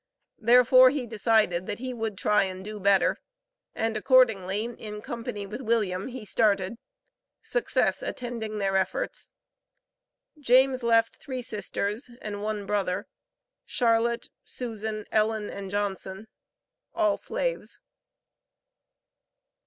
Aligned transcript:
Therefore, 0.39 0.89
he 0.89 1.05
decided 1.05 1.67
that 1.67 1.77
he 1.77 1.93
would 1.93 2.17
try 2.17 2.45
and 2.45 2.65
do 2.65 2.79
better, 2.79 3.21
and 3.75 3.95
accordingly, 3.95 4.63
in 4.65 4.99
company 5.03 5.45
with 5.45 5.61
William 5.61 6.07
he 6.07 6.25
started, 6.25 6.79
success 7.43 8.01
attending 8.01 8.57
their 8.57 8.75
efforts. 8.75 9.31
James 10.39 10.81
left 10.81 11.17
three 11.17 11.43
sisters 11.43 12.09
and 12.19 12.41
one 12.41 12.65
brother, 12.65 13.05
Charlotte, 13.63 14.31
Susan, 14.43 15.05
Ellen 15.11 15.51
and 15.51 15.69
Johnson, 15.69 16.27
all 16.95 17.15
slaves. 17.15 17.79